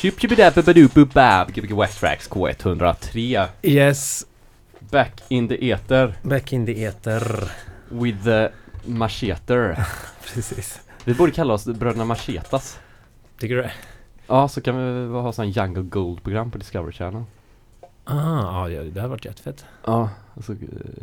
[0.00, 0.30] Chip chip
[0.64, 4.26] badoo bab Gbg West Tracks K103 Yes,
[4.90, 7.50] Back in the ether back in the ether.
[7.90, 8.50] With the
[8.86, 9.76] macheter
[10.34, 10.80] Precis.
[11.04, 12.78] Vi borde kalla oss bröderna Machetas
[13.38, 13.72] Tycker du det?
[14.26, 17.24] Ja, så kan vi ha sån Jungle Gold-program på Discovery Channel
[18.04, 19.64] Ah, ja, det har varit jättefett.
[19.84, 20.54] Ja, alltså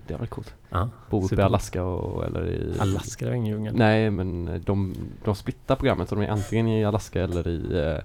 [0.08, 1.42] det har varit coolt Ja, Bo uppe i.
[1.42, 3.76] Alaska och, eller i Alaska, det var ingen djungel.
[3.76, 8.04] Nej, men de, de splittar programmet så de är antingen i Alaska eller i eh,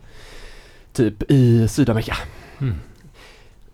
[0.93, 2.16] typ i Sydamerika.
[2.60, 2.74] Mm.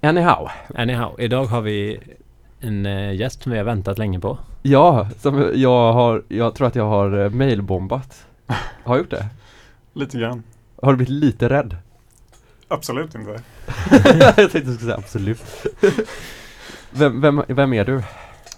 [0.00, 0.48] Anyhow.
[0.74, 2.00] Anyhow, idag har vi
[2.60, 4.38] en eh, gäst som vi har väntat länge på.
[4.62, 8.26] Ja, som jag har, jag tror att jag har eh, mailbombat.
[8.84, 9.26] Har jag gjort det?
[9.92, 10.42] Lite grann.
[10.82, 11.76] Har du blivit lite rädd?
[12.68, 13.30] Absolut inte.
[14.18, 15.42] jag tänkte du skulle säga absolut.
[16.90, 18.02] vem, vem, vem är du?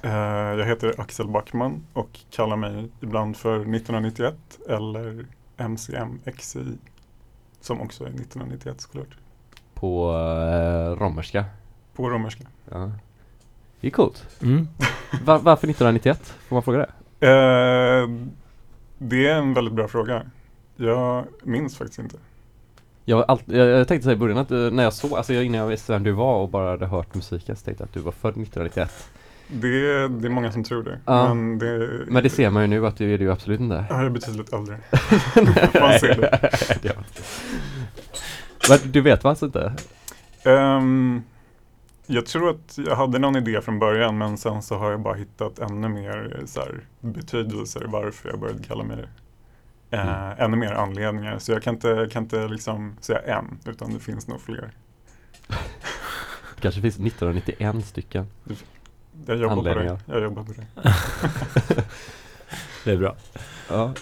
[0.03, 4.35] Eh, jag heter Axel Backman och kallar mig ibland för 1991
[4.69, 5.25] eller
[5.57, 6.79] MCMXI
[7.61, 9.17] som också är 1991 såklart.
[9.75, 11.45] På uh, romerska.
[11.95, 12.45] På romerska.
[12.71, 12.93] Ja.
[13.81, 14.27] Det är coolt.
[14.43, 14.69] Mm.
[15.25, 16.35] Var, varför 1991?
[16.49, 16.91] Får man fråga det?
[17.27, 18.09] Eh,
[18.99, 20.23] det är en väldigt bra fråga.
[20.77, 22.17] Jag minns faktiskt inte.
[23.05, 25.45] Jag, allt, jag, jag tänkte säga i början att eh, när jag såg, alltså jag,
[25.45, 27.95] innan jag visste vem du var och bara hade hört musiken så tänkte jag att
[27.95, 29.11] du var född 1991.
[29.53, 30.99] Det är, det är många som tror det.
[31.05, 31.35] Ja.
[31.35, 33.85] Men, det, Men det ser man ju nu att du är ju absolut inte.
[33.91, 34.77] Ja, jag är betydligt äldre.
[35.81, 36.51] Man ser det.
[36.83, 37.23] inte.
[38.69, 39.73] Men du vet alltså inte?
[40.45, 41.23] Ehm,
[42.07, 45.15] jag tror att jag hade någon idé från början men sen så har jag bara
[45.15, 49.03] hittat ännu mer eh, så här, betydelser varför jag började kalla mig det.
[49.03, 49.11] Eh,
[49.93, 50.35] Mm.
[50.39, 51.39] Ännu mer anledningar.
[51.39, 54.71] Så jag kan inte, kan inte liksom säga en utan det finns nog fler.
[56.61, 58.27] Kanske finns 1991 stycken.
[59.27, 59.71] Jag jobbar på det.
[59.71, 59.99] Anledningar.
[60.07, 60.67] Jag jobbar på det.
[62.85, 63.15] Det är bra.
[63.69, 63.93] Ja.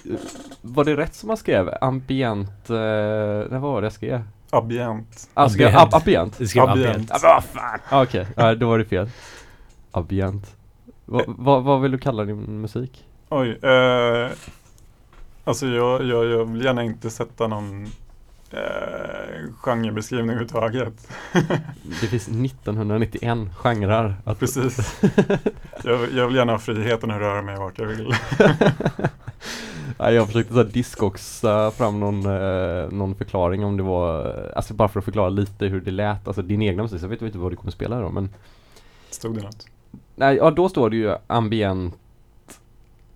[0.63, 1.71] Var det rätt som man skrev?
[1.81, 4.23] Ambient, eh, när var det jag skrev?
[4.51, 5.31] Abient.
[5.35, 5.95] Ah, skrev Ambient.
[5.95, 6.39] ab- ambient?
[6.39, 6.91] Det ska vara Ambient.
[6.95, 7.11] ambient.
[7.13, 7.81] Ah, vad fan!
[7.89, 9.11] Ah, Okej, ja, då var det fel.
[9.91, 10.57] Ambient.
[11.05, 13.05] Va, va, vad vill du kalla din musik?
[13.29, 13.59] Oj.
[13.63, 14.29] Eh,
[15.45, 17.87] alltså jag, jag, jag vill gärna inte sätta någon
[18.51, 21.09] eh, genrebeskrivning överhuvudtaget.
[22.01, 24.15] Det finns 1991 genrer.
[24.25, 25.01] Att, Precis.
[25.85, 28.15] Jag, jag vill gärna ha friheten att röra mig vart jag vill.
[29.99, 34.89] Nej, jag försökte så diskoxa fram någon, eh, någon förklaring om det var, alltså bara
[34.89, 37.39] för att förklara lite hur det lät, alltså din egna musik, så jag vet inte
[37.39, 38.29] vad du kommer spela då men
[39.11, 39.67] Stod det något?
[40.17, 41.95] Nej, ja då står det ju ambient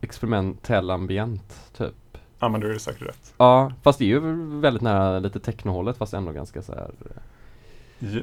[0.01, 1.95] Experimentell ambient, typ
[2.43, 3.35] Ja men då är det säkert rätt.
[3.37, 4.21] Ja, fast det är ju
[4.61, 6.91] väldigt nära lite technohållet fast ändå ganska så här.
[7.01, 7.23] eh,
[7.99, 8.21] Ja,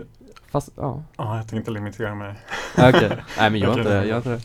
[0.51, 2.35] Fast, ja, ja, jag tänkte inte limitera mig.
[2.77, 4.41] Ja, okej Nej men gör inte det, gör inte det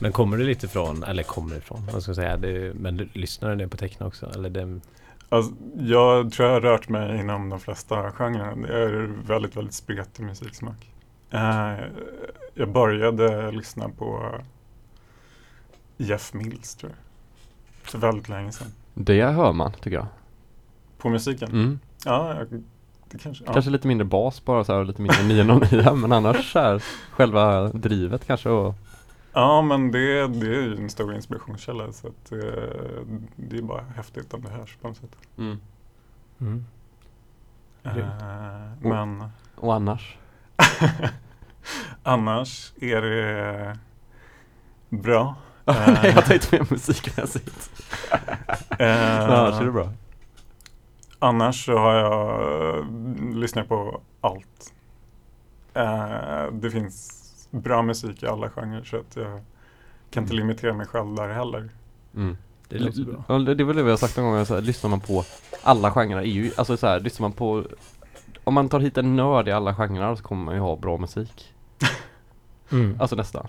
[0.00, 3.08] Men kommer det lite från, eller kommer ifrån, vad ska jag säga, det, men du,
[3.12, 4.26] lyssnar du på techno också?
[4.34, 4.80] Eller det,
[5.28, 8.56] Alltså, jag tror jag har rört mig inom de flesta genrer.
[8.68, 10.92] Jag är väldigt, väldigt spretig musiksmak.
[11.30, 11.74] Eh,
[12.54, 14.34] jag började lyssna på
[15.96, 16.98] Jeff Mills tror jag.
[17.90, 18.72] För väldigt länge sedan.
[19.00, 20.06] Det hör man, tycker jag
[20.98, 21.48] På musiken?
[21.50, 21.78] mm.
[22.04, 22.62] Ja, jag,
[23.10, 23.44] det kanske.
[23.46, 23.52] Ja.
[23.52, 26.82] Kanske lite mindre bas bara så här, och lite mindre 909 men annars så här,
[27.10, 28.74] själva drivet kanske och
[29.32, 32.38] Ja, men det, det är ju en stor inspirationskälla så att, eh,
[33.36, 35.16] det är bara häftigt om det hörs på något sätt.
[35.38, 35.60] mm.
[36.40, 36.64] mm.
[37.82, 38.12] Eh, Grymt.
[38.80, 39.24] men
[39.56, 40.16] Och annars?
[42.02, 43.78] annars är det
[44.88, 45.34] bra.
[45.64, 47.70] Nej, jag tänkte mer musikmässigt
[48.12, 48.37] Eh,
[49.28, 49.92] Annars är det bra
[51.18, 52.86] Annars så har jag
[53.34, 54.72] lyssnat på allt.
[55.74, 59.40] Eh, det finns bra musik i alla genrer så att jag
[60.10, 60.46] kan inte Mm.
[60.46, 61.68] limitera mig själv där heller.
[62.14, 62.36] mm.
[62.68, 63.24] det låter bra.
[63.28, 65.00] Ja, det det är väl det vi har sagt någon gång, så här, lyssnar man
[65.00, 65.24] på
[65.62, 67.64] alla genrer ju, alltså så här, lyssnar man på
[68.44, 70.96] Om man tar hit en nörd i alla genrer så kommer man ju ha bra
[70.98, 71.54] musik
[72.72, 72.96] Mm.
[73.00, 73.46] Alltså nästan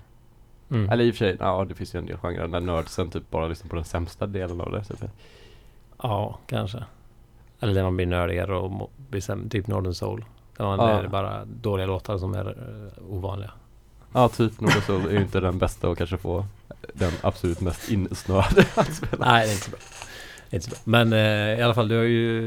[0.72, 0.90] Mm.
[0.90, 3.30] Eller i och för sig, ja det finns ju en del genrer där nördsen typ
[3.32, 5.04] bara lyssnar på den sämsta delen av det typ.
[6.04, 6.84] Ja, kanske.
[7.60, 10.26] Eller där man blir nördigare och blir säm- typ Northern Soul.
[10.58, 10.90] Där man Ja.
[10.90, 13.52] är det bara dåliga låtar som är uh, ovanliga.
[14.14, 16.46] Ja typ Nordic Soul är ju inte den bästa och kanske få
[16.94, 19.80] den absolut mest insnöade att spela Nej, det är inte så bra.
[20.52, 20.70] Inte.
[20.84, 22.42] Men eh, i alla fall, du har ju,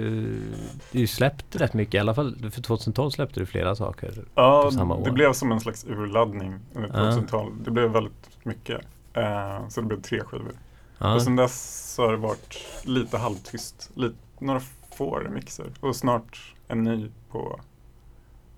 [0.91, 1.95] du har ju släppt rätt mycket.
[1.95, 4.25] I alla fall för 2012 släppte du flera saker.
[4.35, 5.05] Ja, På samma år.
[5.05, 7.11] det blev som en slags urladdning under Ja.
[7.13, 7.53] 2012.
[7.65, 8.81] Det blev väldigt mycket.
[9.15, 10.53] Eh, så det blev tre skivor.
[10.99, 13.91] Ja, Och sen dess har det varit lite halvtyst.
[13.95, 14.61] Lite, några
[14.97, 15.67] få remixer.
[15.81, 17.61] Och snart en ny på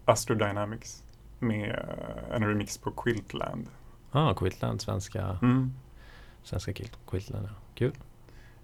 [0.04, 1.02] Astro Dynamics.
[1.38, 1.86] Med
[2.32, 3.66] en remix på Quiltland.
[4.10, 5.72] ah, Quiltland, svenska, Mm.
[6.42, 7.44] svenska Quil- Quiltland.
[7.46, 7.50] Ja.
[7.74, 7.92] Kul.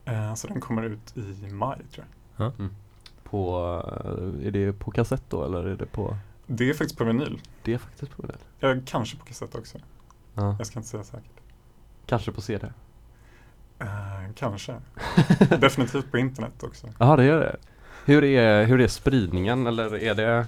[0.05, 2.07] Eh, så den kommer ut i maj tror
[2.37, 2.53] jag.
[3.25, 3.61] på,
[4.41, 6.17] eh, är det på kassett då eller är det på,
[6.47, 7.41] Det är faktiskt på vinyl.
[7.63, 8.37] det är faktiskt på det.
[8.61, 9.79] Ja, kanske på kassett också.
[10.35, 10.55] Ja.
[10.59, 11.31] Jag ska inte säga säkert.
[12.07, 12.67] Kanske på CD.
[13.79, 13.87] Eh,
[14.37, 14.75] kanske.
[15.61, 16.87] Definitivt på internet också.
[16.99, 17.57] Ja det gör det.
[18.05, 20.47] Hur är, hur är spridningen eller är det,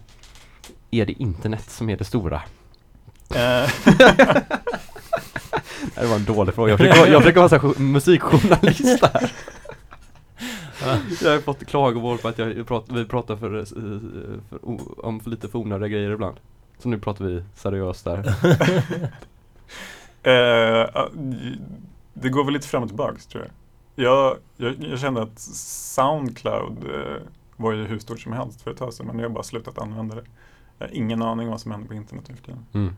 [0.90, 2.42] är det internet som är det stora?
[5.94, 6.70] Det var en dålig fråga.
[6.70, 9.32] Jag försöker, vara- jag försöker vara så här jo- musikjournalist här.
[11.22, 13.64] Jag har fått klagomål på att jag pratar, vi pratar för, eh,
[14.50, 14.58] för,
[15.06, 16.36] om för lite för onödiga grejer ibland.
[16.78, 18.18] Så nu pratar vi seriöst där.
[20.22, 20.32] eh,
[20.94, 21.08] ja,
[22.14, 23.52] det går väl lite fram och tillbaka tror jag.
[24.04, 27.22] Jag, jag, jag kände att Soundcloud eh,
[27.56, 29.44] var ju hur stort som helst för ett tag sedan men nu har jag bara
[29.44, 30.24] slutat använda det.
[30.78, 32.66] Jag har ingen aning vad som händer på internet nu för tiden.
[32.72, 32.94] Mm.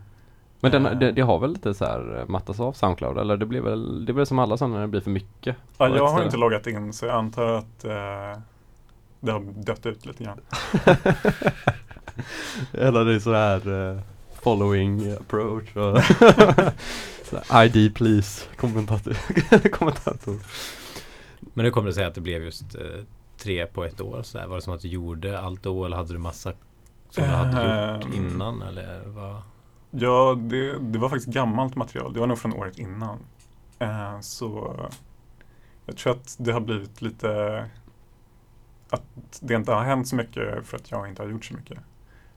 [0.70, 3.46] Men den, det, det har väl lite så här eh, mattats av Soundcloud eller det
[3.46, 5.56] blir väl, det blir som alla sådana när det blir för mycket.
[5.78, 8.40] Ja, jag har inte loggat in så jag antar att eh,
[9.20, 10.40] det har dött ut lite grann.
[12.72, 13.98] Eller det är så här eh,
[14.42, 16.04] following approach och
[17.24, 19.16] så här, ID please kommentator.
[19.72, 20.38] kommentator.
[21.40, 22.80] Men hur kommer det sig att det blev just eh,
[23.38, 24.22] tre på ett år?
[24.22, 24.46] Så där?
[24.46, 26.52] Var det som att du gjorde allt då eller hade du massa
[27.10, 27.50] som du hade
[27.96, 28.12] gjort Ehm.
[28.12, 28.62] innan?
[28.62, 29.36] Eller vad?
[29.96, 32.12] Ja, det, det var faktiskt gammalt material.
[32.12, 33.18] Det var nog från året innan.
[33.78, 34.76] Eh, så
[35.86, 37.70] jag tror att det har blivit lite
[38.90, 39.02] att
[39.40, 41.78] det inte har hänt så mycket för att jag inte har gjort så mycket.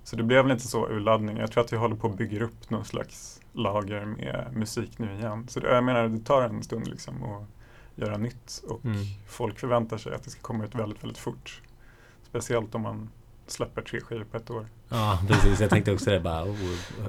[0.03, 1.37] Så det blev väl inte så urladdning.
[1.37, 5.13] Jag tror att jag håller på att bygga upp någon slags lager med musik nu
[5.13, 5.47] igen.
[5.47, 7.43] Så det, jag menar, det tar en stund liksom att
[7.95, 8.97] göra nytt och Mm.
[9.27, 11.61] folk förväntar sig att det ska komma ut väldigt, väldigt fort.
[12.23, 13.09] Speciellt om man
[13.51, 14.67] släpper tre skivor på ett år.
[14.89, 15.61] Ja, precis.
[15.61, 16.55] Jag tänkte också det bara, oh,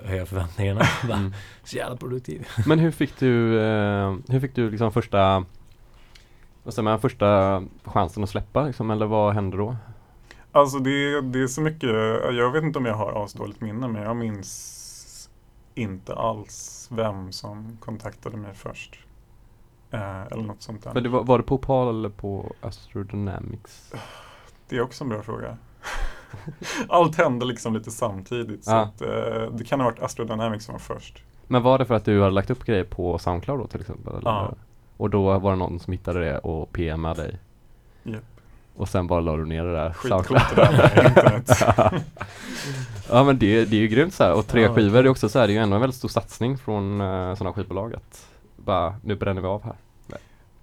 [0.05, 0.81] höja förväntningarna.
[1.08, 1.32] Bara, Mm.
[1.64, 2.49] Så jävla produktiv.
[2.67, 5.44] Men hur fick du, eh, hur fick du liksom första,
[6.62, 9.76] vad säger man, första chansen att släppa liksom, eller vad hände då?
[10.52, 11.90] Alltså det, det är så mycket,
[12.32, 15.31] jag vet inte om jag har asdåligt minne men jag minns
[15.75, 18.99] inte alls vem som kontaktade mig först.
[19.90, 20.94] Eh, eller något sånt där.
[20.94, 23.93] Men det var, var det på Opal eller på Astrodynamics?
[24.69, 25.56] Det är också en bra fråga.
[26.89, 28.77] Allt hände liksom lite samtidigt så Ja.
[28.81, 31.23] att, eh, det kan ha varit Astrodynamics som var först.
[31.47, 34.13] Men var det för att du hade lagt upp grejer på Soundcloud då till exempel?
[34.25, 34.55] Ja.
[34.97, 37.39] Och då var det någon som hittade det och PMade dig?
[38.03, 38.23] Japp.
[38.77, 41.51] Och sen bara la du ner det där Skitcoolt det där internet.
[43.11, 44.35] ja men det, det är ju grymt så här.
[44.35, 44.75] och tre Ja.
[44.75, 47.01] skivor det är också så här, det är ju ändå en väldigt stor satsning från
[47.01, 48.27] uh, sådana skivbolag att
[48.57, 49.77] bara, nu bränner vi av här.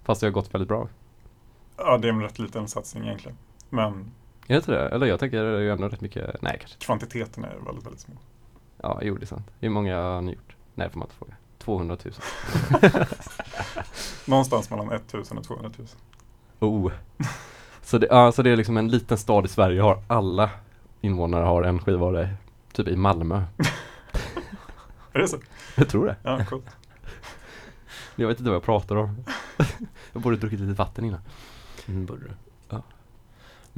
[0.04, 0.88] Fast det har gått väldigt bra.
[1.76, 3.36] Ja, det är en rätt liten satsning egentligen.
[3.70, 4.10] Men
[4.48, 4.88] Är det inte det?
[4.88, 8.00] Eller jag tänker det är ju ändå rätt mycket, nej kanske kvantiteten är väldigt, väldigt
[8.00, 8.14] små.
[8.82, 9.50] Ja, jo det är sant.
[9.60, 10.56] Hur många har ni gjort?
[10.74, 11.34] Nej, får man inte fråga.
[11.58, 12.14] 200 000.
[14.26, 15.88] Någonstans mellan 1000 och 200 000.
[16.58, 16.92] Oh.
[17.82, 20.50] Så det, ja, så det är liksom en liten stad i Sverige har alla
[21.00, 22.28] invånare har en skiva av dig.
[22.72, 23.42] Typ i Malmö.
[25.12, 25.38] Är det så?
[25.74, 26.16] Jag tror det.
[26.22, 26.76] Ja, coolt.
[28.16, 29.24] Jag vet inte vad jag pratar om.
[30.12, 31.20] jag borde druckit lite vatten innan.
[31.88, 32.30] Mm, borde du.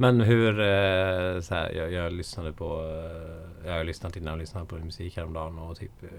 [0.01, 4.39] Men hur, eh, så här, jag, jag lyssnade på, eh, jag har lyssnat innan och
[4.39, 6.09] lyssnat på musik häromdagen och typ, eh,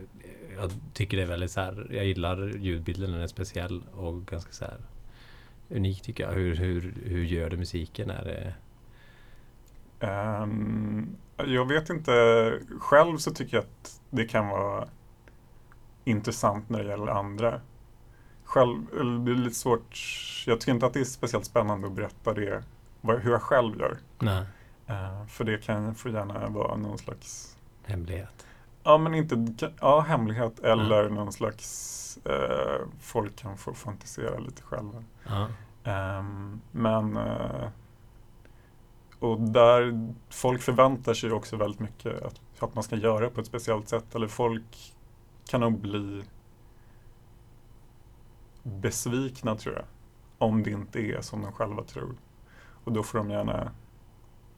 [0.57, 4.53] jag tycker det är väldigt så här, jag gillar ljudbilden, den är speciell och ganska
[4.53, 4.79] så här
[5.69, 6.33] unik tycker jag.
[6.33, 8.11] Hur, hur, hur gör du musiken?
[8.11, 8.55] Är det,
[10.03, 12.13] Um, jag vet inte,
[12.81, 14.89] själv så tycker jag att det kan vara
[16.05, 17.61] intressant när det gäller andra.
[18.45, 18.87] Själv,
[19.25, 19.99] det är lite svårt,
[20.47, 22.65] jag tycker inte att det är speciellt spännande att berätta det,
[23.01, 23.99] vad, hur jag själv gör.
[24.19, 24.45] nej,
[24.91, 28.47] Eh, för det kan få gärna vara någon slags, hemlighet?
[28.83, 35.05] ja men inte, ja hemlighet eller någon slags, eh, folk kan få fantisera lite själva.
[35.27, 35.49] Ja.
[35.85, 37.69] Ehm, men eh,
[39.19, 43.47] och där folk förväntar sig också väldigt mycket att, att man ska göra på ett
[43.47, 44.15] speciellt sätt.
[44.15, 44.95] Eller folk
[45.49, 46.25] kan nog bli
[48.63, 49.85] besvikna tror jag.
[50.39, 52.15] Om det inte är som de själva tror.
[52.85, 53.71] Och då får de gärna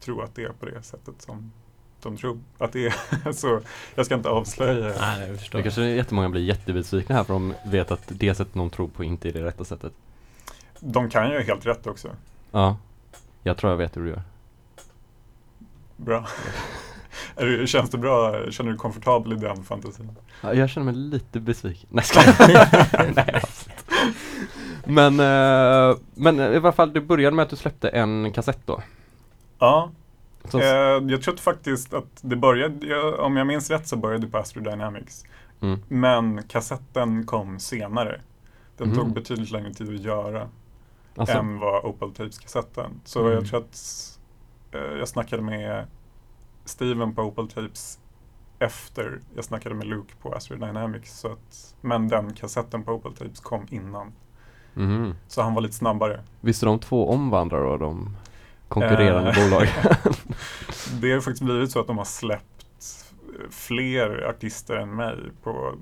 [0.00, 1.52] tro att det är på det sättet som
[2.02, 3.32] de tror att det är.
[3.32, 3.60] Så
[3.94, 4.94] jag ska inte avslöja.
[5.00, 5.58] Nej, jag förstår.
[5.58, 9.04] Det kanske jättemånga blir jättebesvikna här för de vet att det sättet någon tror på
[9.04, 9.92] inte är det rätta sättet.
[10.80, 12.08] De kan ju helt rätt också.
[12.50, 12.76] Ja.
[13.42, 14.22] Jag tror jag vet hur du gör.
[15.96, 16.26] Bra.
[17.36, 18.50] Är du, känns det bra?
[18.50, 20.16] Känner du dig komfortabel i den fantasin?
[20.40, 21.88] Ja, jag känner mig lite besviken.
[21.92, 22.68] Nej, ska jag?
[23.16, 23.42] Nej.
[24.94, 28.82] Men, eh, men i alla fall, du började med att du släppte en kassett då.
[29.58, 29.90] Ja,
[30.48, 30.64] Så, Eh,
[31.08, 34.38] jag tror faktiskt att det började, jag, om jag minns rätt så började det på
[34.38, 35.24] Astro Dynamics.
[35.60, 38.20] mm, Men kassetten kom senare.
[38.76, 38.96] Den Mhm.
[38.96, 40.48] tog betydligt längre tid att göra
[41.16, 43.00] alltså, än vad Opal Tapes-kassetten.
[43.04, 43.32] Så Mm.
[43.32, 43.78] jag tror att
[44.72, 45.86] eh, jag snackade med
[46.64, 47.98] Steven på Opal Tapes
[48.58, 51.18] efter jag snackade med Luke på Astro Dynamics.
[51.18, 54.12] Så att, men den kassetten på Opal Tapes kom innan.
[54.74, 55.14] Mhm.
[55.28, 56.20] Så han var lite snabbare.
[56.40, 58.16] Visste de två om varandra då, de
[58.68, 59.44] konkurrerande Eh.
[59.44, 59.68] bolag?
[61.00, 62.66] Det har faktiskt blivit så att de har släppt
[63.50, 65.74] fler artister än mig på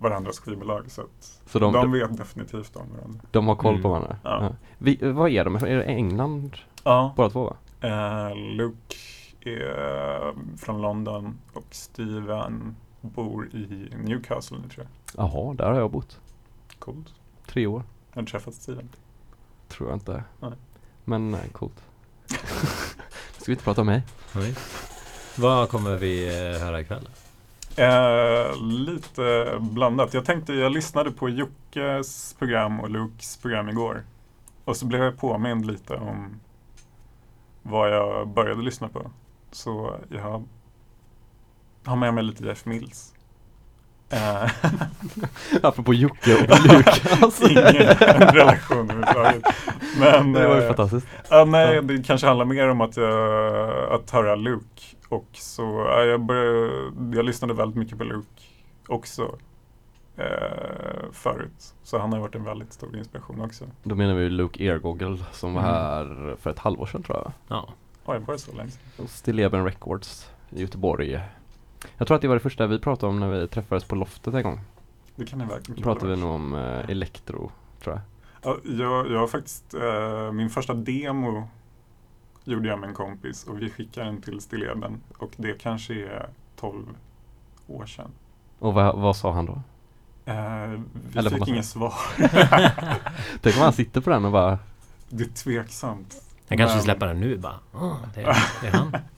[0.00, 0.90] varandras skivbolag.
[0.90, 3.20] Så att Så de, de, vet definitivt om varandra.
[3.30, 3.90] de har koll på Mm.
[3.90, 4.16] varandra?
[4.22, 4.52] Ja.
[4.78, 5.54] Vi, vad är de?
[5.56, 7.12] Är det England Ja.
[7.16, 7.56] båda två va?
[7.80, 8.96] Eh, Luke
[9.40, 15.24] är från London och Steven bor i Newcastle nu tror jag.
[15.24, 16.20] Jaha, där har jag bott.
[16.78, 17.14] Coolt.
[17.46, 17.82] Tre år.
[18.16, 18.88] Har du träffat Steven?
[19.68, 20.24] Tror jag inte.
[20.40, 20.52] Nej.
[21.04, 21.84] Men eh, coolt.
[23.36, 24.02] Ska vi inte prata om mig?
[24.34, 24.54] Nej.
[25.38, 27.08] Vad kommer vi eh, höra ikväll?
[27.76, 30.14] Eh, lite blandat.
[30.14, 34.04] Jag tänkte, jag lyssnade på Jockes program och Lukes program igår.
[34.64, 36.40] Och så blev jag påmind lite om
[37.62, 39.10] vad jag började lyssna på.
[39.50, 40.44] Så jag
[41.84, 43.14] har med mig lite Jeff Mills.
[44.10, 44.50] Eh,
[45.62, 47.40] Apropå Jocke och Lukas.
[47.50, 47.64] ingen
[48.32, 49.42] relation överhuvudtaget.
[50.00, 51.06] Men det var ju eh, fantastiskt.
[51.30, 54.82] Ja, nej, det kanske handlar mer om att, jag, att höra Luke.
[55.08, 56.70] Och så, ja, jag, började,
[57.16, 58.42] jag lyssnade väldigt mycket på Luke
[58.88, 59.38] också
[60.16, 60.24] eh,
[61.12, 61.74] förut.
[61.82, 63.64] Så han har varit en väldigt stor inspiration också.
[63.82, 65.74] Då menar vi Luke Eargoggle som var Mm.
[65.74, 67.32] här för ett halvår sedan tror jag.
[67.48, 67.68] Ja.
[68.04, 68.82] Oj, var det så länge sedan?
[68.96, 71.20] Hos Stilleben Records i Göteborg.
[71.96, 74.34] Jag tror att det var det första vi pratade om när vi träffades på loftet
[74.34, 74.60] en gång.
[75.16, 77.50] Det kan ni verkligen Då pratade vi nog om eh, elektro,
[77.82, 78.02] tror jag.
[78.42, 81.48] Ja, jag, jag har faktiskt, eh, min första demo
[82.44, 85.00] gjorde jag med en kompis och vi skickade den till Stilleben.
[85.18, 86.86] Och det kanske är 12
[87.66, 88.10] år sedan.
[88.58, 89.52] Och vad, vad sa han då?
[90.24, 90.80] Eh,
[91.12, 91.94] vi Eller fick inget svar.
[93.40, 94.58] Tänk om han sitter på den och bara
[95.08, 96.22] Det är tveksamt.
[96.48, 97.58] Jag kanske Men- släpper den nu bara.
[97.72, 98.92] Oh, det, är, det är han.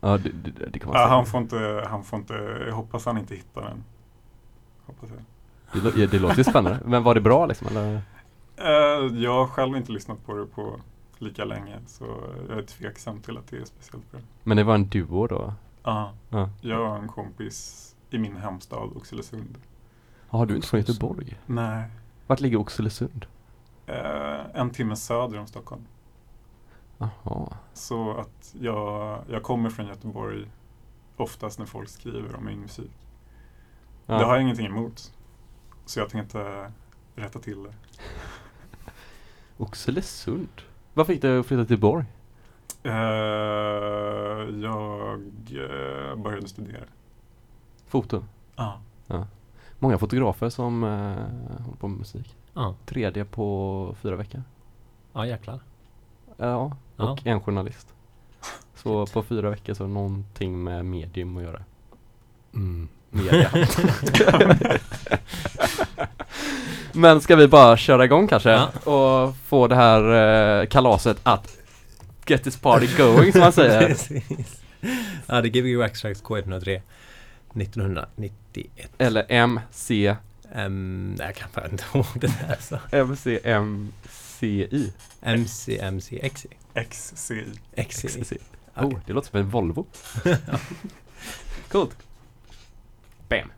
[0.00, 1.16] Ja, det, det, det kan man Ja, säga.
[1.16, 2.34] han får inte, han får inte,
[2.66, 3.84] jag hoppas han inte hittar den.
[4.86, 5.94] Hoppas jag.
[5.94, 6.80] Det, det låter ju spännande.
[6.84, 7.66] Men var det bra liksom?
[7.66, 8.00] Eller?
[8.56, 10.80] Eh, jag har själv inte lyssnat på det på
[11.18, 12.04] lika länge så
[12.48, 14.20] jag är tveksam till att det är speciellt bra.
[14.42, 15.54] Men det var en duo då?
[15.82, 16.48] Ja, Ja.
[16.60, 19.58] jag har en kompis i min hemstad Oxelösund.
[20.28, 21.38] Har du inte från Göteborg?
[21.46, 21.84] Nej.
[22.26, 23.26] Vart ligger Oxelösund?
[23.86, 25.82] Eh, en timme söder om Stockholm.
[27.00, 27.56] Jaha.
[27.72, 30.50] Så att jag, jag kommer från Göteborg
[31.16, 32.90] oftast när folk skriver om min musik.
[34.06, 34.18] Ja.
[34.18, 35.12] Det har jag ingenting emot.
[35.86, 36.72] Så jag tänkte
[37.14, 37.74] rätta till det.
[39.56, 40.62] Oxelösund?
[40.94, 42.04] Vad fick dig att flytta till Borg?
[42.82, 42.92] Eh,
[44.62, 46.84] jag eh, började studera.
[47.86, 48.24] Foto?
[48.56, 48.80] Ja.
[49.78, 52.36] Många fotografer som eh, håller på med musik.
[52.86, 54.42] Tredje på fyra veckor.
[55.12, 55.60] ja jäklar.
[56.36, 57.10] Ja, Ja.
[57.10, 57.86] och en journalist.
[58.74, 61.62] Så på fyra veckor så har någonting med medium att göra.
[62.54, 62.88] Mm.
[63.10, 63.50] Media.
[66.92, 68.50] Men ska vi bara köra igång kanske?
[68.50, 68.68] Ja.
[68.92, 71.56] Och få det här eh, kalaset att
[72.26, 73.88] get this party going som man säger.
[73.88, 74.62] Precis.
[75.26, 76.80] Ja, det är Gbg Waxtrax K103
[77.54, 78.90] 1991.
[78.98, 80.16] Eller MC,
[80.54, 82.78] Um, jag kan bara inte ihåg det där så.
[83.06, 84.90] MCMCI.
[85.22, 86.30] MC,
[86.74, 87.52] XCI.
[87.76, 88.08] XI.
[88.08, 88.38] XCI.
[88.74, 88.88] Okej.
[88.88, 89.86] Oh, det låter som en Volvo.
[91.68, 91.96] Coolt.
[93.28, 93.52] Bam.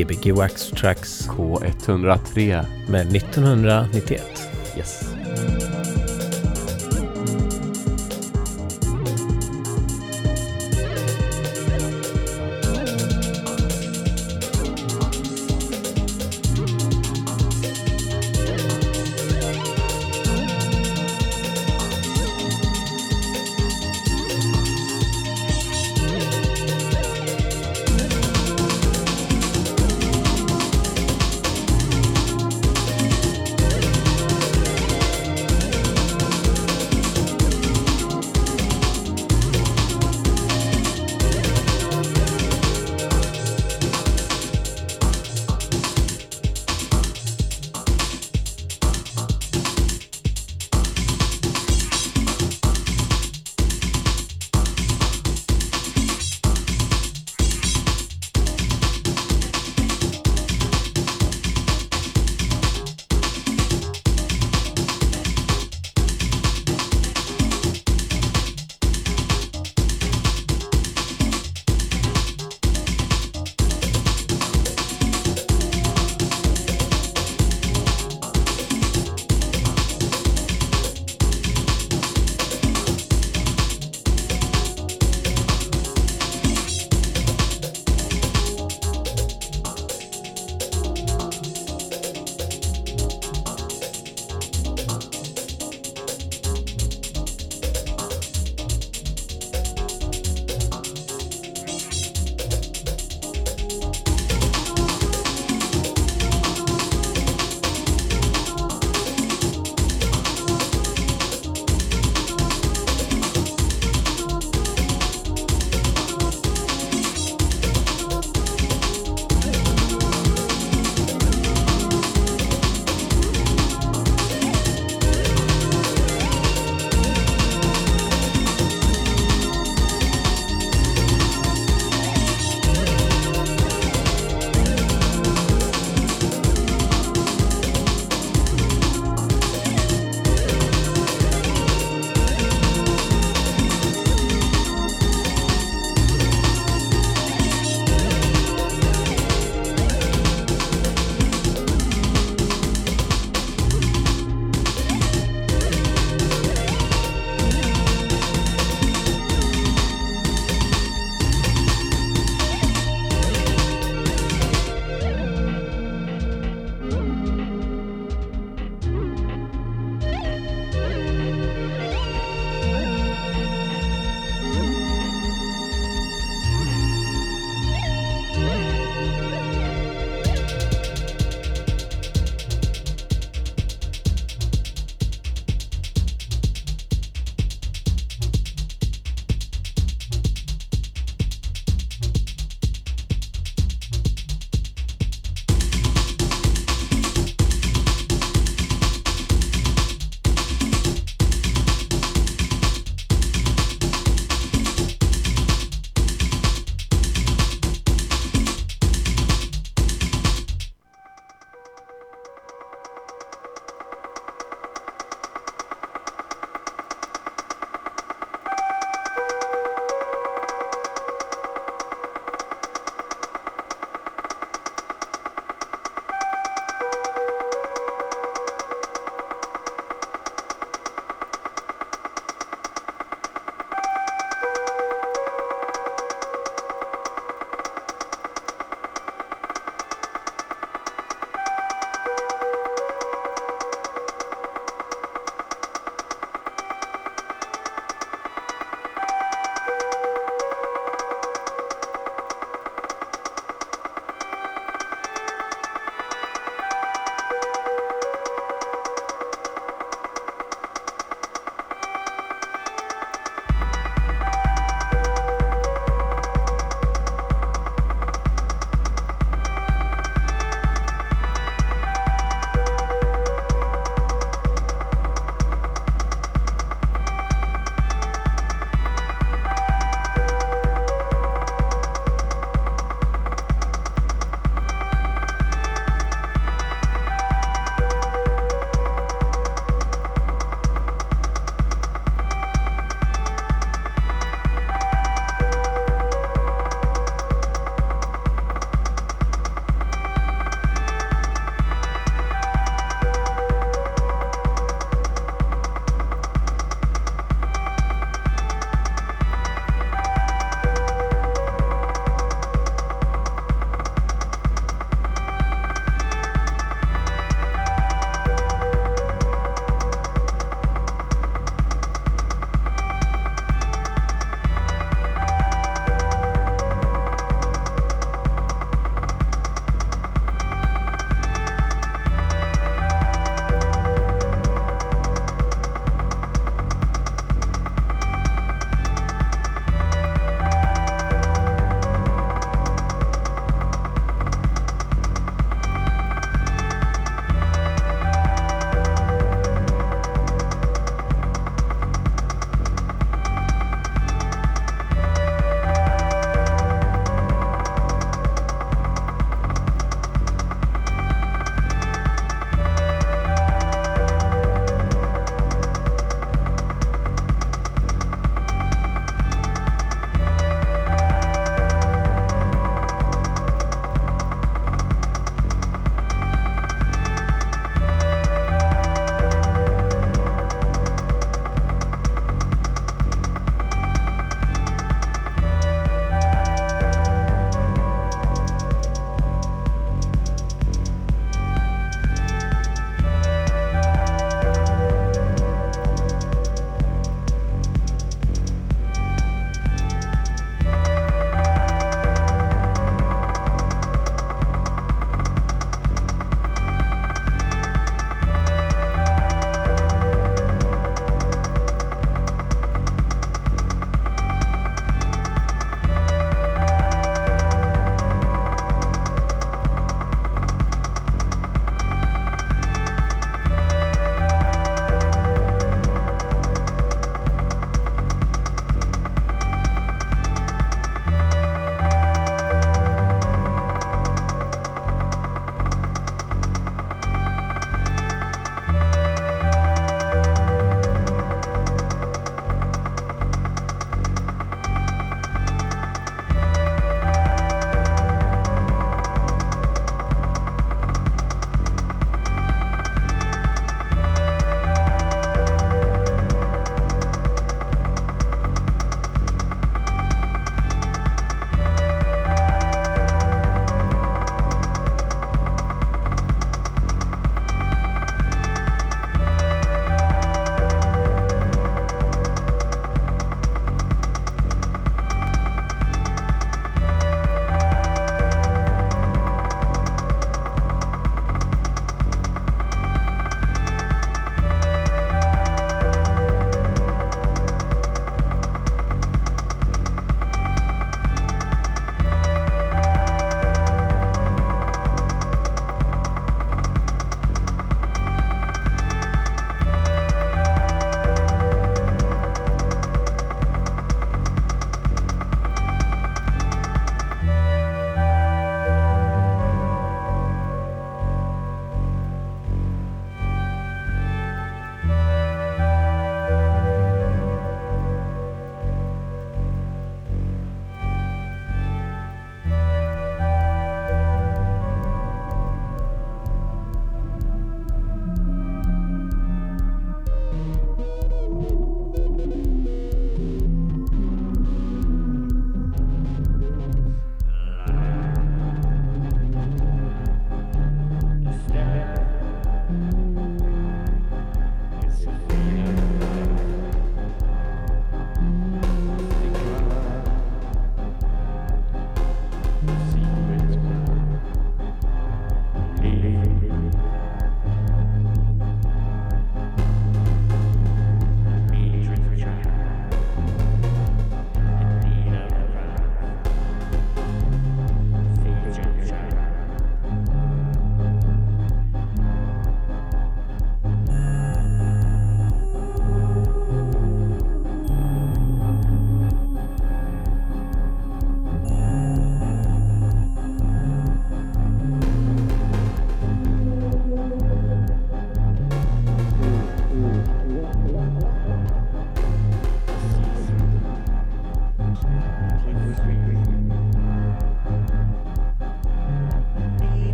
[0.00, 4.29] Gbg Wax Tracks K103 med 1991.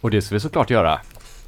[0.00, 1.00] Och det ska vi såklart göra.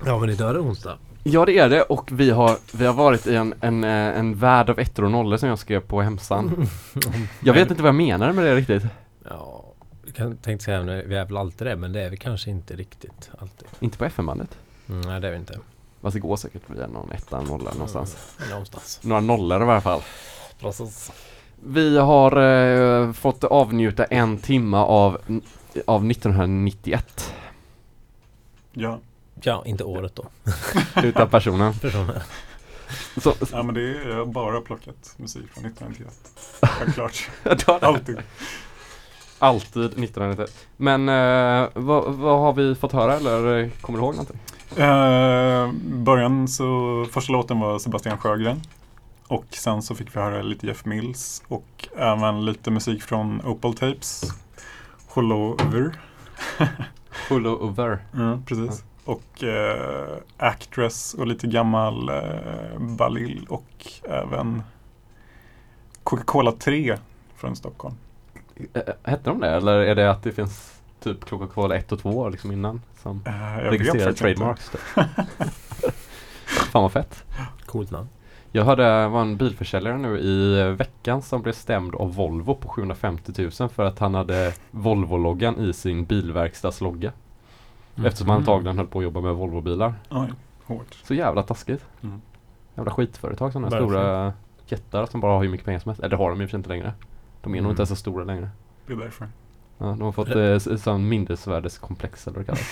[0.06, 0.98] Ja men idag är det onsdag.
[1.22, 4.34] Ja det är det och vi har, vi har varit i en, en, eh, en
[4.34, 6.66] värld av ettor och nollor som jag skrev på hemsidan.
[7.40, 8.82] Jag vet inte vad jag menar med det riktigt.
[9.30, 9.64] Ja,
[10.04, 12.76] jag kan- tänkte säga vi är väl alltid det men det är vi kanske inte
[12.76, 13.68] riktigt alltid.
[13.80, 14.58] Inte på FM-bandet.
[14.88, 15.58] Mm, nej det är vi inte.
[16.04, 18.16] Fast det går säkert via någon etta, nolla någonstans.
[18.38, 19.00] Mm, någonstans.
[19.02, 20.00] Några nollor i varje fall.
[20.60, 21.12] Precis.
[21.66, 25.18] Vi har eh, fått avnjuta en timma av,
[25.86, 27.34] av 1991
[28.72, 28.98] Ja,
[29.42, 30.24] Ja, inte året då.
[31.02, 31.74] utan personen.
[31.74, 32.20] Personen.
[33.16, 36.14] Så, ja men det är jag bara plockat musik från 1991.
[36.62, 37.30] Självklart.
[37.82, 38.18] Alltid.
[39.38, 40.66] alltid 1991.
[40.76, 44.40] Men eh, vad, vad har vi fått höra eller kommer du ihåg någonting?
[44.76, 48.60] Eh, början så, första låten var Sebastian Sjögren.
[49.28, 53.74] Och sen så fick vi höra lite Jeff Mills och även lite musik från Opal
[53.74, 54.22] Tapes.
[55.08, 56.00] Hollover.
[57.28, 57.98] Full over.
[58.14, 58.84] Mm, precis.
[59.04, 64.62] Och eh, Actress och lite gammal eh, Balil och även
[66.02, 66.96] Coca-Cola 3
[67.36, 67.94] från Stockholm.
[68.74, 72.28] Eh, Hette de det eller är det att det finns typ Coca-Cola 1 och 2
[72.28, 73.32] liksom innan som Eh,
[73.64, 74.70] jag vet registrerade trademarks?
[76.72, 77.24] Fan vad fett.
[77.66, 78.08] Coolt namn.
[78.52, 82.68] Jag hörde det var en bilförsäljare nu i veckan som blev stämd av Volvo på
[82.68, 87.12] 750 000 för att han hade Volvo-loggan i sin bilverkstadslogga.
[88.04, 89.94] Eftersom han antagligen höll på att jobba med Volvo-bilar.
[90.10, 90.32] Oj,
[90.66, 90.94] hårt.
[91.04, 91.84] Så jävla taskigt.
[92.02, 92.20] Mm.
[92.74, 94.32] Jävla skitföretag sådana här stora
[94.66, 96.00] jättar som bara har hur mycket pengar som helst.
[96.00, 96.92] Eller det har de sig inte längre.
[97.42, 97.70] De är nog Mm.
[97.70, 98.48] inte ens så stora längre.
[98.86, 99.28] Det är därför.
[99.78, 102.68] Ja, de har fått eh, sån minnesvärdeskomplex eller vad det kallas.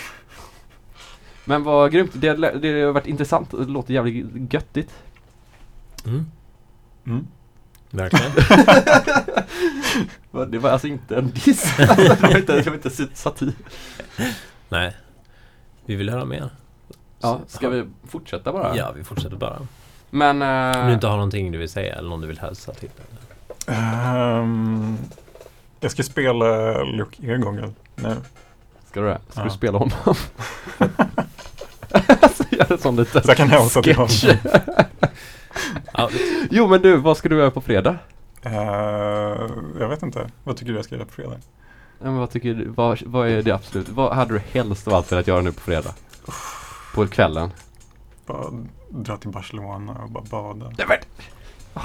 [1.44, 2.10] Men vad grymt.
[2.14, 3.50] Det, det har varit intressant.
[3.50, 4.90] Det låter jävligt göttigt.
[6.06, 6.26] Mm.
[7.06, 7.26] Mm.
[7.90, 8.32] Verkligen.
[10.50, 11.80] Det var alltså inte en diss.
[11.80, 13.52] Alltså, det var inte, det var inte satir.
[14.68, 14.96] nej.
[15.84, 16.50] Vi vill höra mer.
[17.20, 18.76] Ja, ska vi fortsätta bara?
[18.76, 19.66] Ja, vi fortsätter bara.
[20.10, 20.42] Men...
[20.80, 22.90] Om du inte har någonting du vill säga eller någon du vill hälsa till.
[23.66, 24.98] Ehm,
[25.82, 27.72] jag ska spela Luke Eagle nu.
[28.90, 29.20] Ska du det?
[29.30, 29.44] Ska Ja.
[29.44, 29.92] du spela honom?
[32.20, 34.10] alltså, gör en sån liten Så jag kan hälsa till honom.
[36.50, 37.96] Jo men du, vad ska du göra på fredag?
[38.42, 38.52] Eh,
[39.80, 40.30] jag vet inte.
[40.44, 41.36] Vad tycker du jag ska göra på fredag?
[41.98, 44.94] Ja, men vad tycker du, vad, vad är det absolut, vad hade du helst av
[44.94, 45.94] allt velat göra nu på fredag?
[46.94, 47.50] På kvällen?
[48.26, 48.44] Bara
[48.90, 50.64] dra till Barcelona och bara bada.
[50.78, 50.98] Nej men!
[51.74, 51.80] Ah,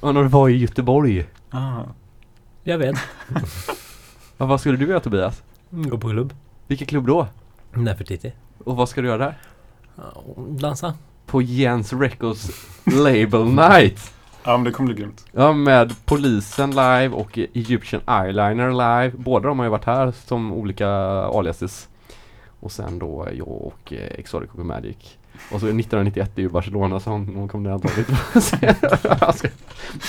[0.00, 1.26] Ja, när du var i Göteborg.
[1.50, 1.82] Ah.
[2.68, 2.96] Jag vet.
[4.40, 5.42] Ja, vad skulle du göra Tobias?
[5.70, 6.34] Gå på klubb.
[6.66, 7.26] Vilken klubb då?
[7.72, 8.32] Nefertiti.
[8.64, 9.38] Och vad ska du göra där?
[9.96, 10.94] Ja, Dansa.
[11.26, 12.50] På Jens Records
[12.84, 14.14] Label Night.
[14.44, 15.24] Ja, men det kommer bli grymt.
[15.32, 19.12] Ja, med Polisen live och Egyptian Eyeliner live.
[19.18, 20.88] Båda de har ju varit här som olika
[21.22, 21.88] aliases.
[22.60, 25.18] Och sen då jag och eh, Exotic och Magic.
[25.50, 28.74] Och så 1991 är ju Barcelona så hon kommer antagligen inte se.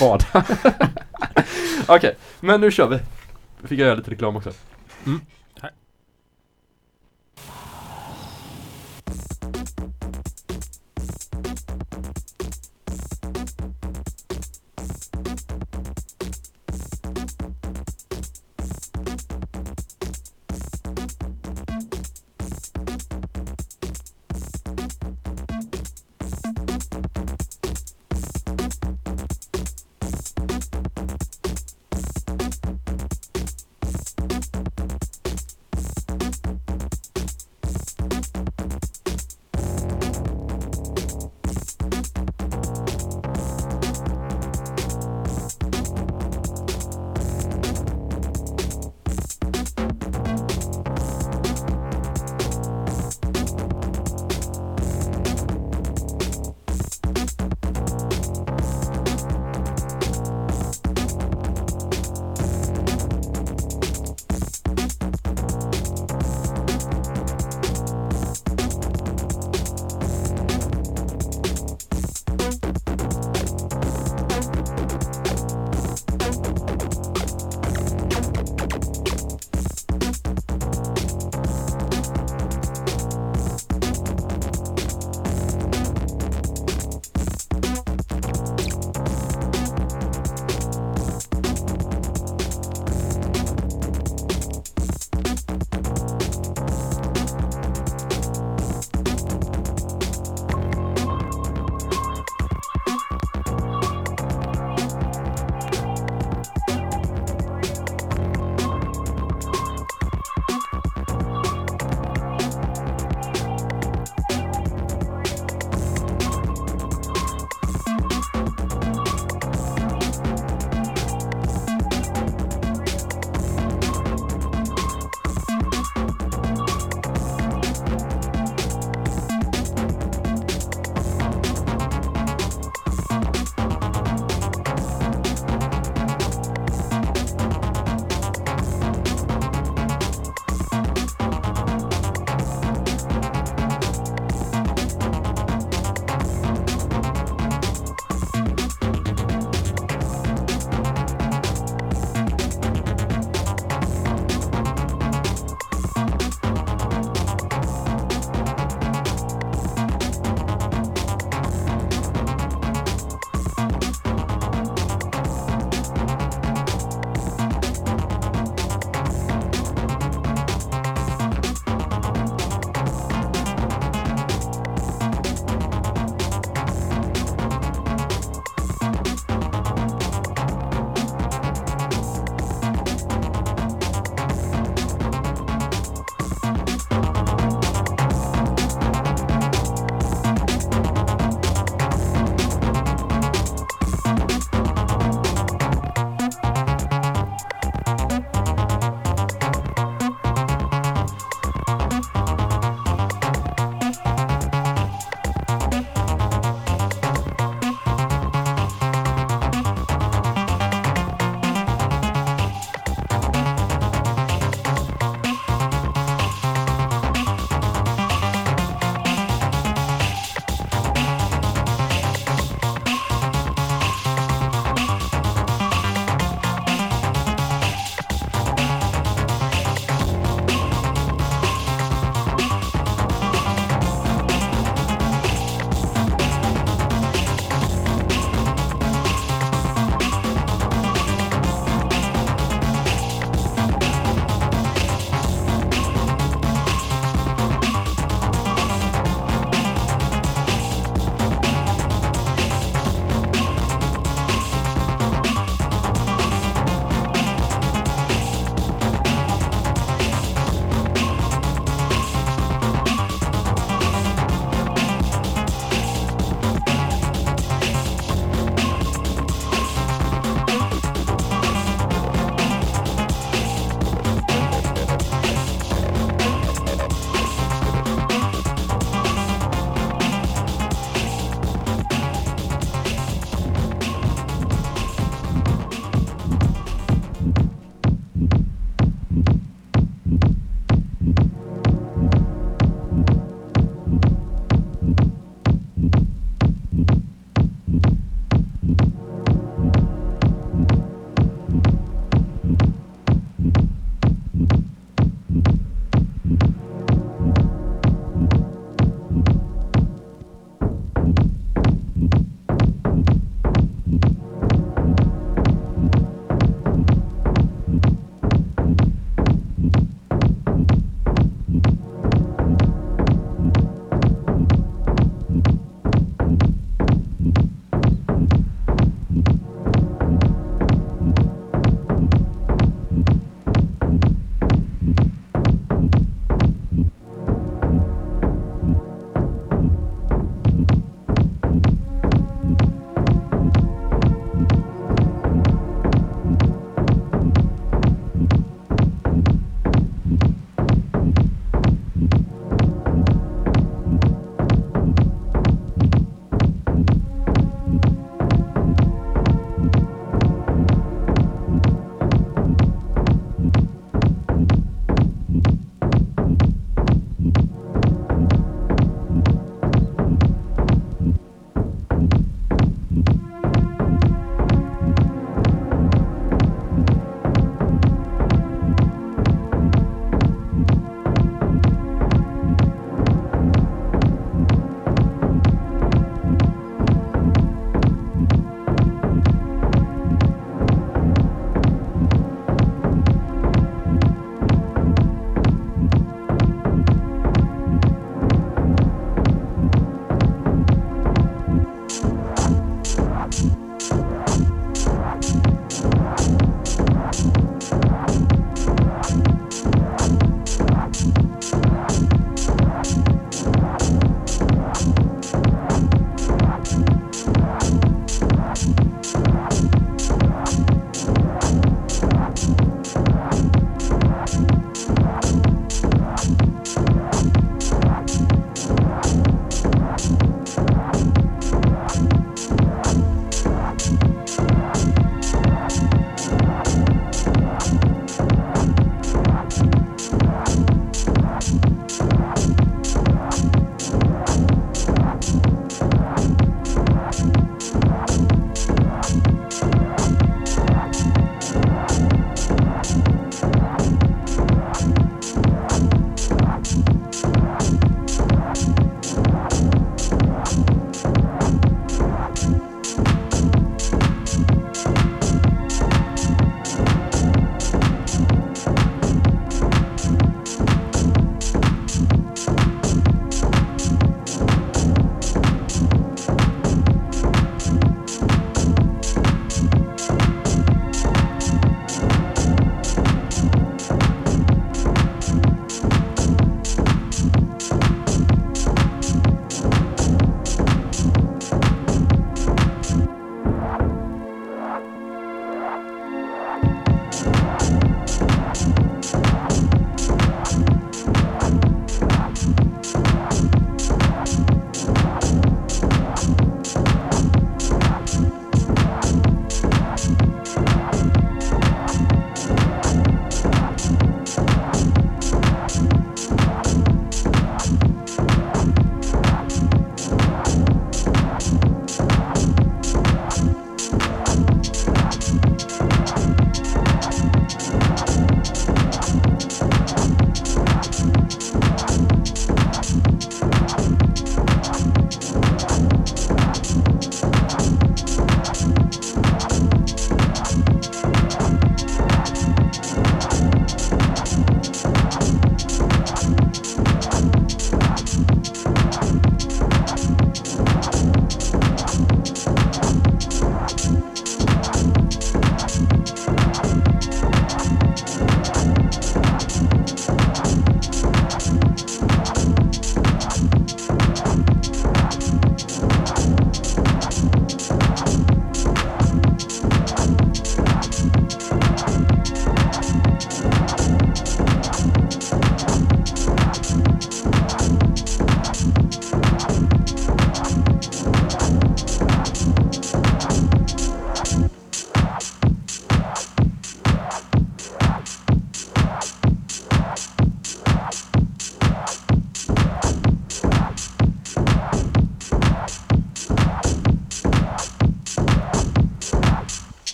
[0.00, 0.24] Bada.
[1.86, 2.98] Okej, men nu kör vi.
[3.68, 4.52] Fick jag göra lite reklam också.
[5.06, 5.20] Mm.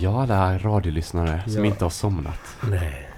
[0.00, 1.70] Ja, alla radiolyssnare som Ja.
[1.70, 2.56] inte har somnat.
[2.70, 3.08] Nej.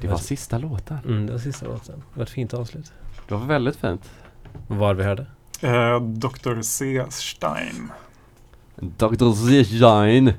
[0.00, 0.98] Det var sista låten.
[1.04, 2.02] Mm, det var sista låten.
[2.12, 2.92] Det var ett fint avslut.
[3.28, 4.10] Det var väldigt fint.
[4.66, 5.26] Vad var det vi hörde?
[5.60, 6.62] Eh, Dr.
[6.62, 7.04] C.
[7.08, 7.92] Stein.
[8.76, 9.32] Dr.
[9.32, 10.34] Zidane.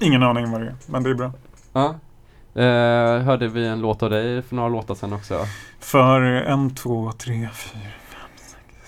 [0.00, 1.32] Ingen aning vad det är, men det är bra.
[1.72, 1.94] Ja.
[2.62, 5.38] Eh, hörde vi en låt av dig för några låtar sedan också.
[5.80, 7.80] För en, två, tre, fyra,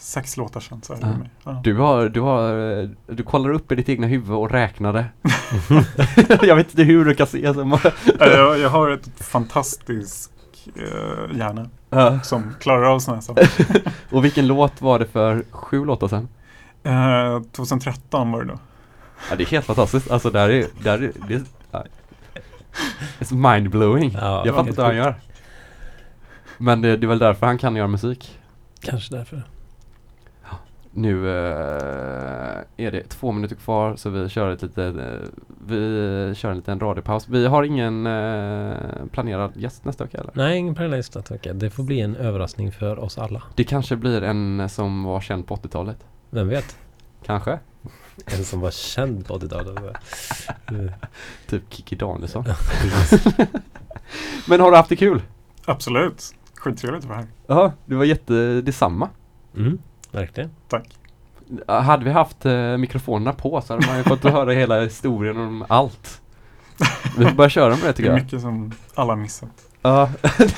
[0.06, 1.16] sex, låtar sedan så är det Ja.
[1.18, 1.28] med.
[1.44, 1.60] Ja.
[1.64, 5.06] Du har, du har, eh, du kollar upp i ditt egna huvud och räknade.
[6.42, 7.80] jag vet inte hur du kan se så.
[8.20, 10.30] Jag, jag har ett fantastiskt
[10.76, 12.20] eh, hjärna Ja.
[12.20, 13.48] som klarar av sådana här saker.
[14.10, 16.28] Och vilken låt var det för sju låtar sedan?
[16.82, 18.58] Eh, 2013 var det då.
[19.30, 20.10] Ja, det är helt fantastiskt.
[20.10, 21.86] Alltså där är, där är, det är.
[23.20, 24.10] It's mindblowing.
[24.20, 25.14] Ja, jag fattar inte vad han gör.
[26.58, 28.38] Men det, det är väl därför han kan göra musik.
[28.80, 29.42] Kanske därför.
[30.98, 35.28] Nu eh, är det två minuter kvar så vi kör ett lite, eh,
[35.66, 37.28] vi kör en liten radiopaus.
[37.28, 38.77] Vi har ingen eh,
[39.10, 40.31] planerad gäst nästa vecka eller?
[40.35, 41.52] Nej, ingen parallellist nästa vecka.
[41.52, 43.43] Det får bli en överraskning för oss alla.
[43.55, 45.97] Det kanske blir en som var känd på 80-talet.
[46.31, 46.78] Vem vet?
[47.24, 47.59] Kanske.
[48.24, 49.94] En som var känd på 80-talet.
[50.66, 50.77] Eh,
[51.47, 52.44] Typ Kikki Danielsson.
[54.48, 55.23] Men har du haft det kul?
[55.64, 56.35] Absolut.
[56.55, 57.27] Skittrevligt att vara här.
[57.47, 59.09] Ja, det var jätte, detsamma.
[59.56, 59.78] Mm,
[60.12, 60.50] verkligen.
[60.68, 60.88] Tack.
[61.66, 65.64] Hade vi haft eh, mikrofonerna på så hade man ju fått höra hela historien om
[65.68, 66.20] allt.
[67.18, 68.22] Vi får börja köra med det Det tycker är jag.
[68.24, 69.48] mycket som alla missat.
[69.82, 70.10] Ja,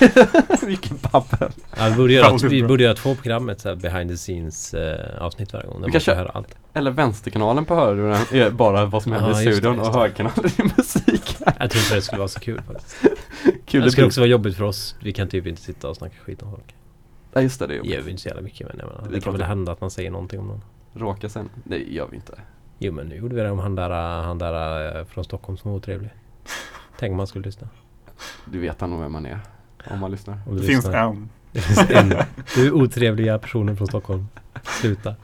[0.66, 1.50] mycket babbel.
[1.76, 4.74] Ja, vi borde göra, vi borde göra två program, ett så här behind the scenes
[4.74, 5.74] eh, avsnitt varje gång.
[5.74, 6.54] Där Vi man kan får köra- höra allt.
[6.74, 9.92] Eller vänsterkanalen på hörluren är bara vad som händer Ja, i det, studion just och
[9.92, 9.98] det.
[9.98, 11.36] högerkanalen är musik.
[11.58, 12.96] Jag tror inte det skulle vara så kul faktiskt.
[13.66, 14.94] Kul det skulle också vara jobbigt för oss.
[15.00, 16.74] Vi kan typ inte sitta och snacka skit om folk.
[17.38, 17.92] Ja just det, det är Det jobbigt.
[17.94, 19.80] gör vi inte så jävla mycket men jag menar, Vi det kan väl hända att
[19.80, 20.62] man säger någonting om någon.
[20.94, 21.48] Råka sen.
[21.64, 22.32] Nej, gör vi inte.
[22.78, 23.90] Jo men nu gjorde vi det om han där,
[24.22, 26.10] han där eh, från Stockholm som var otrevlig.
[26.98, 27.68] Tänk om man skulle lyssna.
[28.44, 29.38] Du vet han nog vem man är.
[29.90, 30.38] Om man lyssnar.
[30.46, 31.06] Om Det finns lyssnar.
[31.08, 31.28] en.
[31.52, 32.14] Det finns en.
[32.54, 34.28] Du otrevliga personen från Stockholm.
[34.80, 35.14] Sluta.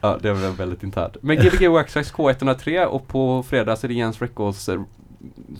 [0.00, 1.16] Ja, det är väl väldigt internt.
[1.20, 4.82] Men Gbg Waxtrax K103 och på fredag så är det Jens Records eh,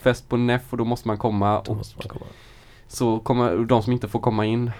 [0.02, 1.62] fest på NEF och då måste man komma.
[1.64, 2.26] Då Och måste man komma.
[2.88, 4.70] så kommer de som inte får komma in,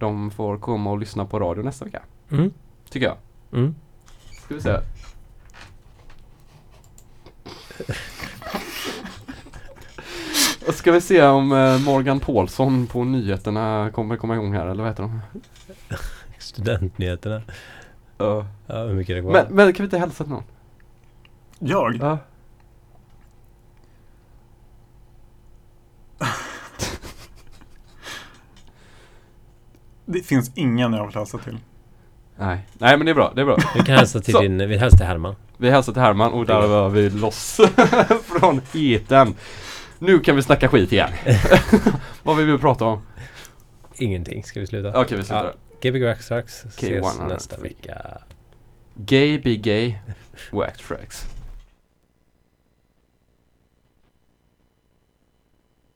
[0.00, 2.02] de får komma och lyssna på radio nästa vecka.
[2.30, 2.50] Mm.
[2.90, 3.16] Tycker jag.
[3.52, 3.74] Mm.
[4.44, 4.76] Ska vi se.
[10.66, 14.82] Och ska vi se om eh, Morgan Paulsson på nyheterna kommer komma igång här, eller
[14.82, 15.20] vad heter de?
[16.38, 17.42] Studentnyheterna.
[18.18, 18.46] Ja.
[18.66, 19.32] Ja, hur mycket är det kvar?
[19.32, 20.44] Men, men kan vi inte hälsa till någon?
[21.58, 21.96] Jag?
[22.00, 22.18] Ja.
[30.12, 31.58] Det finns ingen jag vill hälsa till.
[32.38, 32.66] Nej.
[32.78, 33.56] Nej men det är bra, det är bra.
[33.74, 35.34] Vi kan hälsa till din, vi hälsar till Herman.
[35.56, 37.60] Vi hälsar till Herman och där var vi loss
[38.24, 39.34] från eten.
[39.98, 41.10] Nu kan vi snacka skit igen.
[42.22, 43.02] Vad vill vi prata om?
[43.94, 45.00] Ingenting, ska vi sluta?
[45.00, 45.54] Okej vi slutar.
[45.80, 45.90] Ja.
[45.90, 47.28] Gbg Waxtrax ses K103.
[47.28, 47.96] nästa vecka.
[48.94, 49.94] Gay be gay.
[50.52, 51.26] Wax tracks.